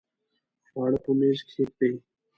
[0.69, 1.93] خواړه په میز کښېږدئ